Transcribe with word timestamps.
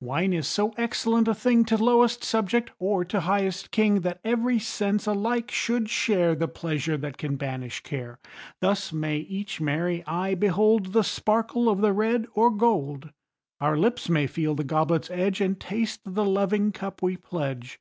Wine 0.00 0.32
is 0.32 0.48
so 0.48 0.72
excellent 0.78 1.28
a 1.28 1.34
thing 1.34 1.62
To 1.66 1.76
lowest 1.76 2.24
subject, 2.24 2.70
or 2.78 3.04
to 3.04 3.20
highest 3.20 3.70
king, 3.70 4.00
That 4.00 4.20
every 4.24 4.58
sense 4.58 5.06
alike 5.06 5.50
should 5.50 5.90
share 5.90 6.34
The 6.34 6.48
pleasure 6.48 6.96
that 6.96 7.18
can 7.18 7.36
banish 7.36 7.82
care. 7.82 8.18
Thus 8.62 8.90
may 8.90 9.18
each 9.18 9.60
merry 9.60 10.02
eye 10.06 10.34
behold 10.34 10.94
The 10.94 11.04
sparkle 11.04 11.68
of 11.68 11.82
the 11.82 11.92
red 11.92 12.26
or 12.32 12.50
gold. 12.50 13.10
Our 13.60 13.76
lips 13.76 14.08
may 14.08 14.26
feel 14.26 14.54
the 14.54 14.64
goblet's 14.64 15.10
edge 15.10 15.42
And 15.42 15.60
taste 15.60 16.00
the 16.06 16.24
loving 16.24 16.72
cup 16.72 17.02
we 17.02 17.18
pledge. 17.18 17.78